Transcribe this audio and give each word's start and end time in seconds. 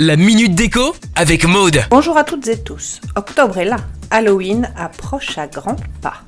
La 0.00 0.16
minute 0.16 0.54
déco 0.54 0.94
avec 1.16 1.44
Maude. 1.44 1.82
Bonjour 1.90 2.16
à 2.16 2.24
toutes 2.24 2.48
et 2.48 2.62
tous. 2.62 3.02
Octobre 3.14 3.58
est 3.58 3.66
là. 3.66 3.76
Halloween 4.10 4.72
approche 4.74 5.36
à 5.36 5.48
grands 5.48 5.76
pas. 6.00 6.22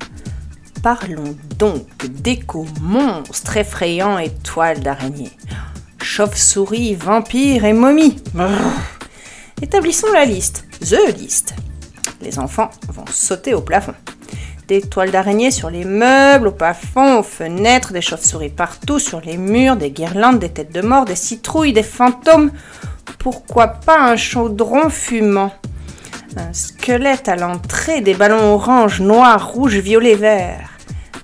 Parlons 0.83 1.35
donc 1.57 1.87
déco 2.05 2.67
monstre 2.79 3.57
effrayant 3.57 4.19
et 4.19 4.29
toile 4.29 4.81
d'araignée. 4.81 5.31
Chauve-souris, 5.99 6.93
vampire 6.93 7.65
et 7.65 7.73
momie. 7.73 8.21
Établissons 9.63 10.11
la 10.13 10.25
liste. 10.25 10.65
The 10.81 11.17
list. 11.17 11.55
Les 12.21 12.37
enfants 12.37 12.69
vont 12.89 13.07
sauter 13.11 13.55
au 13.55 13.61
plafond. 13.61 13.95
Des 14.67 14.81
toiles 14.81 15.09
d'araignée 15.09 15.49
sur 15.49 15.71
les 15.71 15.85
meubles, 15.85 16.49
au 16.49 16.51
plafond, 16.51 17.21
aux 17.21 17.23
fenêtres, 17.23 17.93
des 17.93 18.01
chauves-souris 18.01 18.49
partout, 18.49 18.99
sur 18.99 19.21
les 19.21 19.37
murs, 19.37 19.75
des 19.75 19.89
guirlandes, 19.89 20.37
des 20.37 20.49
têtes 20.49 20.71
de 20.71 20.81
mort, 20.81 21.05
des 21.05 21.15
citrouilles, 21.15 21.73
des 21.73 21.81
fantômes. 21.81 22.51
Pourquoi 23.19 23.67
pas 23.67 23.99
un 23.99 24.15
chaudron 24.15 24.89
fumant? 24.89 25.51
Un 26.37 26.53
squelette 26.53 27.27
à 27.27 27.35
l'entrée, 27.35 27.99
des 27.99 28.13
ballons 28.13 28.53
orange, 28.53 29.01
noirs, 29.01 29.51
rouges, 29.51 29.75
violets, 29.75 30.15
verts. 30.15 30.69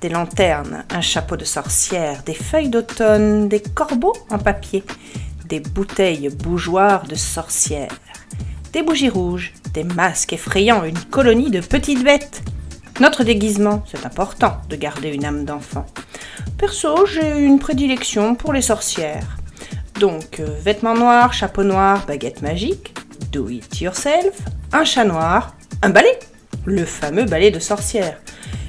Des 0.01 0.09
lanternes, 0.09 0.83
un 0.89 0.99
chapeau 0.99 1.37
de 1.37 1.45
sorcière, 1.45 2.21
des 2.23 2.33
feuilles 2.33 2.67
d'automne, 2.67 3.47
des 3.47 3.61
corbeaux 3.61 4.15
en 4.29 4.39
papier, 4.39 4.83
des 5.45 5.61
bouteilles 5.61 6.27
bougeoirs 6.27 7.07
de 7.07 7.15
sorcières, 7.15 7.97
des 8.73 8.83
bougies 8.83 9.09
rouges, 9.09 9.53
des 9.73 9.85
masques 9.85 10.33
effrayants, 10.33 10.83
une 10.83 10.99
colonie 10.99 11.49
de 11.49 11.61
petites 11.61 12.03
bêtes. 12.03 12.43
Notre 12.99 13.23
déguisement, 13.23 13.83
c'est 13.89 14.05
important 14.05 14.57
de 14.69 14.75
garder 14.75 15.13
une 15.13 15.23
âme 15.23 15.45
d'enfant. 15.45 15.85
Perso, 16.57 17.05
j'ai 17.05 17.39
une 17.39 17.59
prédilection 17.59 18.35
pour 18.35 18.51
les 18.51 18.61
sorcières. 18.61 19.34
Donc, 19.99 20.39
euh, 20.39 20.45
vêtements 20.61 20.95
noirs, 20.95 21.33
chapeau 21.33 21.63
noir, 21.63 22.05
baguette 22.05 22.41
magique, 22.41 22.93
do 23.31 23.47
it 23.49 23.79
yourself, 23.79 24.41
un 24.73 24.83
chat 24.83 25.05
noir, 25.05 25.55
un 25.81 25.89
balai, 25.89 26.19
le 26.65 26.83
fameux 26.83 27.23
balai 27.23 27.49
de 27.49 27.59
sorcière, 27.59 28.19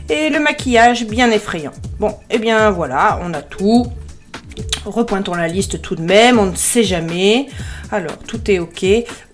et 0.09 0.31
le 0.31 0.39
maquillage 0.39 1.07
bien 1.07 1.31
effrayant. 1.31 1.73
Bon, 1.99 2.15
eh 2.31 2.39
bien 2.39 2.71
voilà, 2.71 3.19
on 3.23 3.35
a 3.35 3.43
tout. 3.43 3.87
Repointons 4.85 5.35
la 5.35 5.49
liste 5.49 5.83
tout 5.83 5.97
de 5.97 6.03
même, 6.03 6.39
on 6.39 6.47
ne 6.47 6.55
sait 6.55 6.85
jamais. 6.85 7.49
Alors, 7.91 8.19
tout 8.19 8.51
est 8.51 8.61
ok. 8.61 8.85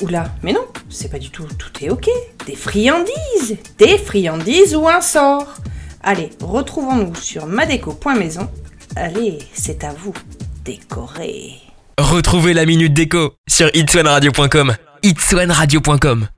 Oula, 0.03 0.25
mais 0.43 0.53
non, 0.53 0.67
c'est 0.89 1.11
pas 1.11 1.19
du 1.19 1.31
tout 1.31 1.45
tout 1.59 1.85
est 1.85 1.91
ok. 1.91 2.09
Des 2.47 2.57
friandises 2.57 3.59
Des 3.79 3.99
friandises 3.99 4.75
ou 4.75 4.89
un 4.89 5.01
sort 5.01 5.55
Allez, 6.03 6.31
retrouvons-nous 6.41 7.15
sur 7.15 7.47
madeco.maison. 7.47 8.49
Allez, 8.97 9.39
c'est 9.53 9.85
à 9.85 9.93
vous, 9.93 10.15
décorer. 10.65 11.72
Retrouvez 11.99 12.55
la 12.55 12.65
minute 12.67 12.93
déco 12.93 13.35
sur 13.49 13.69
itswanradio.com. 13.75 14.75
itswanradio.com 15.03 16.27